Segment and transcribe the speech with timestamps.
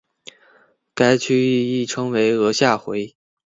[0.95, 3.15] 该区域亦称为额下回。